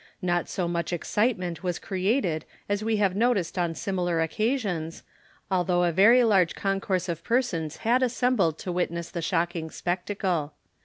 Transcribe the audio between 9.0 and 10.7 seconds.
the shocking spectacle.